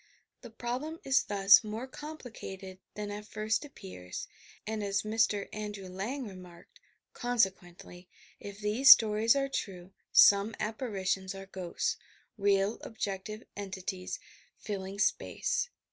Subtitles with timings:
[0.41, 4.27] The problem is thus more com plicated than at first appears,
[4.65, 5.47] and, as Mr.
[5.53, 6.79] Andrew Lang remarked,
[7.13, 8.09] "Consequently,
[8.39, 11.97] if these stories are true, some apparitions are ghosts,—
[12.39, 14.17] real objective entities
[14.57, 15.69] filling space.